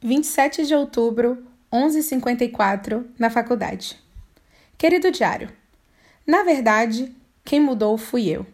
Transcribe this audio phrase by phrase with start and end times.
[0.00, 3.96] 27 de outubro, 11h54, na faculdade.
[4.78, 5.50] Querido diário,
[6.24, 7.12] na verdade,
[7.44, 8.46] quem mudou fui eu.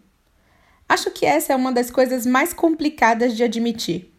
[0.88, 4.10] Acho que essa é uma das coisas mais complicadas de admitir.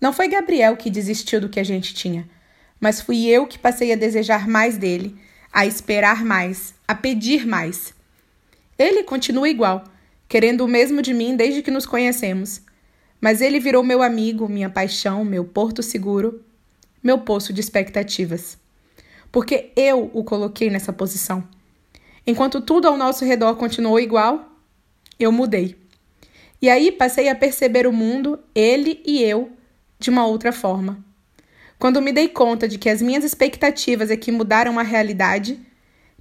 [0.00, 2.30] Não foi Gabriel que desistiu do que a gente tinha,
[2.78, 5.18] mas fui eu que passei a desejar mais dele,
[5.52, 7.92] a esperar mais, a pedir mais.
[8.78, 9.82] Ele continua igual,
[10.28, 12.60] querendo o mesmo de mim desde que nos conhecemos.
[13.20, 16.44] Mas ele virou meu amigo, minha paixão, meu porto seguro
[17.08, 18.58] meu poço de expectativas.
[19.32, 21.42] Porque eu o coloquei nessa posição.
[22.26, 24.52] Enquanto tudo ao nosso redor continuou igual,
[25.18, 25.74] eu mudei.
[26.60, 29.50] E aí passei a perceber o mundo, ele e eu,
[29.98, 31.02] de uma outra forma.
[31.78, 35.58] Quando me dei conta de que as minhas expectativas é que mudaram a realidade,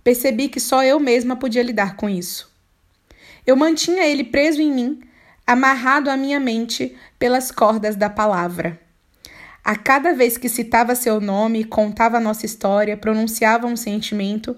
[0.01, 2.49] percebi que só eu mesma podia lidar com isso.
[3.45, 5.01] Eu mantinha ele preso em mim,
[5.45, 8.86] amarrado à minha mente pelas cordas da palavra.
[9.63, 14.55] A cada vez que citava seu nome, contava nossa história, pronunciava um sentimento,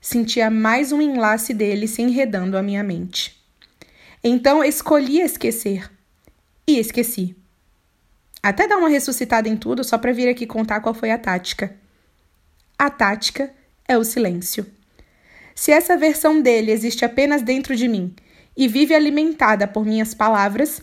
[0.00, 3.40] sentia mais um enlace dele se enredando à minha mente.
[4.22, 5.90] Então escolhi esquecer.
[6.66, 7.34] E esqueci.
[8.42, 11.74] Até dar uma ressuscitada em tudo só para vir aqui contar qual foi a tática.
[12.78, 13.52] A tática
[13.86, 14.66] é o silêncio.
[15.54, 18.14] Se essa versão dele existe apenas dentro de mim
[18.56, 20.80] e vive alimentada por minhas palavras,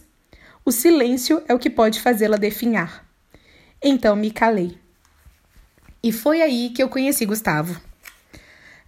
[0.63, 3.06] o silêncio é o que pode fazê-la definhar.
[3.81, 4.77] Então me calei.
[6.01, 7.79] E foi aí que eu conheci Gustavo.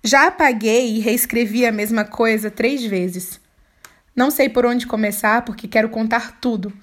[0.04, 3.40] Já apaguei e reescrevi a mesma coisa três vezes.
[4.16, 6.74] Não sei por onde começar porque quero contar tudo.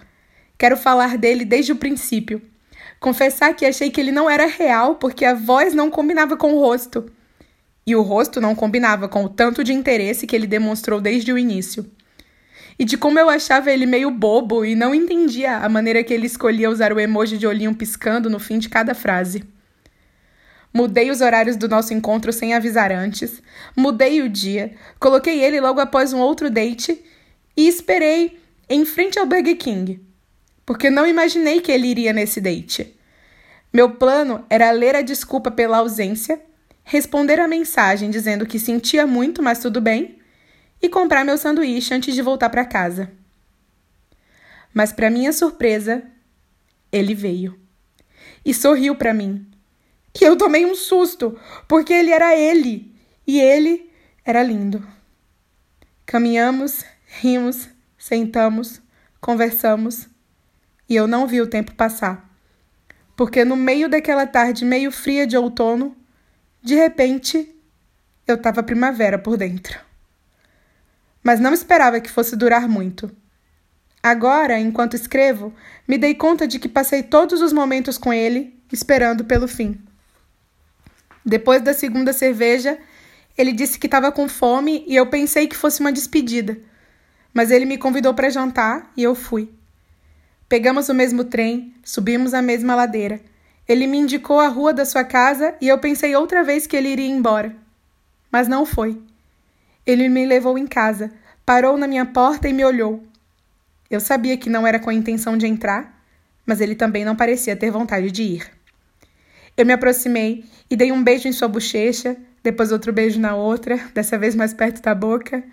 [0.56, 2.40] Quero falar dele desde o princípio.
[3.00, 6.60] Confessar que achei que ele não era real porque a voz não combinava com o
[6.60, 7.10] rosto.
[7.84, 11.38] E o rosto não combinava com o tanto de interesse que ele demonstrou desde o
[11.38, 11.90] início
[12.78, 16.26] e de como eu achava ele meio bobo e não entendia a maneira que ele
[16.26, 19.44] escolhia usar o emoji de olhinho piscando no fim de cada frase.
[20.72, 23.42] Mudei os horários do nosso encontro sem avisar antes,
[23.74, 27.02] mudei o dia, coloquei ele logo após um outro date
[27.56, 28.38] e esperei
[28.68, 30.04] em frente ao Burger King,
[30.66, 32.94] porque não imaginei que ele iria nesse date.
[33.72, 36.40] Meu plano era ler a desculpa pela ausência,
[36.84, 40.18] responder a mensagem dizendo que sentia muito, mas tudo bem,
[40.80, 43.10] e comprar meu sanduíche antes de voltar para casa.
[44.72, 46.02] Mas, para minha surpresa,
[46.92, 47.58] ele veio
[48.44, 49.46] e sorriu para mim.
[50.18, 52.94] E eu tomei um susto, porque ele era ele
[53.26, 53.90] e ele
[54.24, 54.86] era lindo.
[56.04, 58.80] Caminhamos, rimos, sentamos,
[59.20, 60.08] conversamos
[60.88, 62.30] e eu não vi o tempo passar.
[63.16, 65.96] Porque no meio daquela tarde meio fria de outono,
[66.62, 67.54] de repente,
[68.26, 69.86] eu estava primavera por dentro
[71.26, 73.10] mas não esperava que fosse durar muito.
[74.00, 75.52] Agora, enquanto escrevo,
[75.88, 79.76] me dei conta de que passei todos os momentos com ele esperando pelo fim.
[81.24, 82.78] Depois da segunda cerveja,
[83.36, 86.56] ele disse que estava com fome e eu pensei que fosse uma despedida.
[87.34, 89.50] Mas ele me convidou para jantar e eu fui.
[90.48, 93.20] Pegamos o mesmo trem, subimos a mesma ladeira.
[93.66, 96.90] Ele me indicou a rua da sua casa e eu pensei outra vez que ele
[96.90, 97.52] iria embora.
[98.30, 98.96] Mas não foi.
[99.86, 101.12] Ele me levou em casa,
[101.44, 103.04] parou na minha porta e me olhou.
[103.88, 106.02] Eu sabia que não era com a intenção de entrar,
[106.44, 108.50] mas ele também não parecia ter vontade de ir.
[109.56, 113.78] Eu me aproximei e dei um beijo em sua bochecha, depois outro beijo na outra,
[113.94, 115.44] dessa vez mais perto da boca.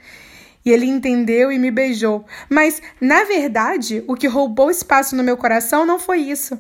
[0.65, 2.25] E ele entendeu e me beijou.
[2.49, 6.57] Mas, na verdade, o que roubou espaço no meu coração não foi isso.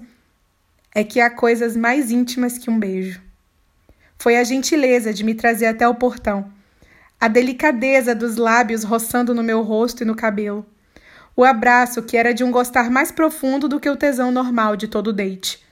[0.93, 3.19] É que há coisas mais íntimas que um beijo.
[4.19, 6.51] Foi a gentileza de me trazer até o portão
[7.23, 10.65] a delicadeza dos lábios roçando no meu rosto e no cabelo,
[11.37, 14.89] o abraço que era de um gostar mais profundo do que o tesão normal de
[14.89, 15.63] todo date,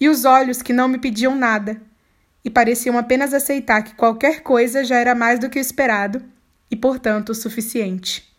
[0.00, 1.78] e os olhos que não me pediam nada
[2.42, 6.24] e pareciam apenas aceitar que qualquer coisa já era mais do que o esperado
[6.70, 8.34] e, portanto, o suficiente.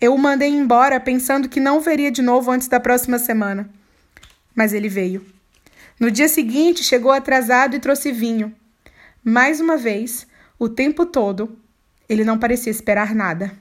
[0.00, 3.68] Eu o mandei embora pensando que não o veria de novo antes da próxima semana.
[4.54, 5.26] Mas ele veio.
[5.98, 8.54] No dia seguinte, chegou atrasado e trouxe vinho.
[9.24, 10.24] Mais uma vez,
[10.58, 11.58] o tempo todo,
[12.08, 13.52] ele não parecia esperar nada.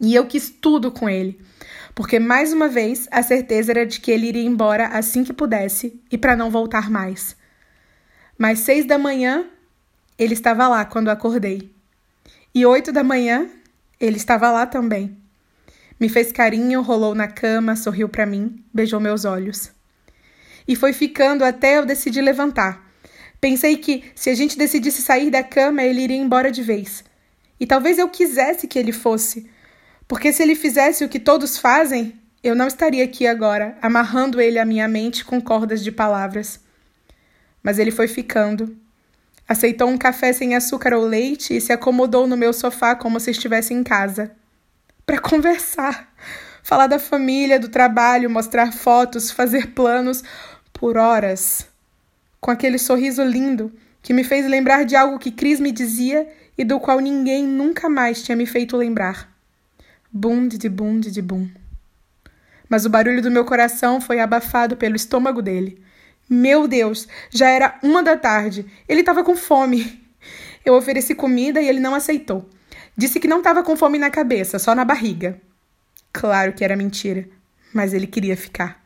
[0.00, 1.38] E eu quis tudo com ele,
[1.94, 6.00] porque mais uma vez a certeza era de que ele iria embora assim que pudesse
[6.10, 7.36] e para não voltar mais.
[8.38, 9.46] Mas seis da manhã,
[10.18, 11.70] ele estava lá quando acordei.
[12.54, 13.48] E oito da manhã,
[14.00, 15.16] ele estava lá também.
[16.00, 19.70] Me fez carinho, rolou na cama, sorriu para mim, beijou meus olhos.
[20.66, 22.91] E foi ficando até eu decidir levantar
[23.42, 27.02] Pensei que, se a gente decidisse sair da cama, ele iria embora de vez.
[27.58, 29.50] E talvez eu quisesse que ele fosse,
[30.06, 34.60] porque se ele fizesse o que todos fazem, eu não estaria aqui agora, amarrando ele
[34.60, 36.60] à minha mente com cordas de palavras.
[37.64, 38.76] Mas ele foi ficando.
[39.48, 43.32] Aceitou um café sem açúcar ou leite e se acomodou no meu sofá como se
[43.32, 44.30] estivesse em casa.
[45.04, 46.14] Para conversar,
[46.62, 50.22] falar da família, do trabalho, mostrar fotos, fazer planos
[50.72, 51.71] por horas.
[52.42, 53.72] Com aquele sorriso lindo
[54.02, 57.88] que me fez lembrar de algo que Cris me dizia e do qual ninguém nunca
[57.88, 59.34] mais tinha me feito lembrar.
[60.12, 61.48] Bum de bum de bum
[62.72, 65.78] mas o barulho do meu coração foi abafado pelo estômago dele.
[66.26, 68.64] Meu Deus, já era uma da tarde.
[68.88, 70.02] Ele estava com fome.
[70.64, 72.48] Eu ofereci comida e ele não aceitou.
[72.96, 75.38] Disse que não estava com fome na cabeça, só na barriga.
[76.14, 77.28] Claro que era mentira,
[77.74, 78.82] mas ele queria ficar.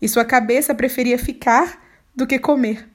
[0.00, 1.78] E sua cabeça preferia ficar
[2.20, 2.88] do que comer.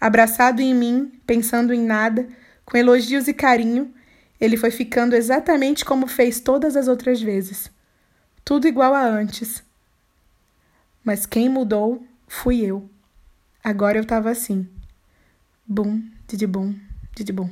[0.00, 2.28] Abraçado em mim, pensando em nada,
[2.64, 3.92] com elogios e carinho,
[4.40, 7.70] ele foi ficando exatamente como fez todas as outras vezes
[8.44, 9.62] tudo igual a antes.
[11.04, 12.88] Mas quem mudou fui eu.
[13.62, 14.68] Agora eu tava assim.
[15.66, 16.74] Bum, didi bum,
[17.14, 17.50] didi bum.